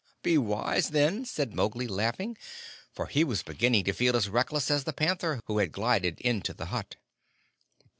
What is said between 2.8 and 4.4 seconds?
for he was beginning to feel as